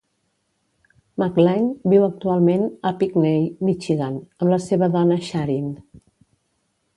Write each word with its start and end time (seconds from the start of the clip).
McLain 1.23 1.67
viu 1.93 2.05
actualment 2.07 2.65
a 2.91 2.93
Pinckney, 3.03 3.45
Michigan, 3.69 4.17
amb 4.39 4.55
la 4.55 4.61
seva 4.65 4.89
dona, 4.97 5.21
Sharyn. 5.29 5.71